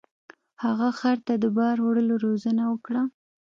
[0.63, 3.01] هغه خر ته د بار وړلو روزنه ورکړه.